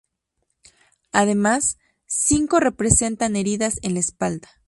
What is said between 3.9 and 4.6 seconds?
la espalda.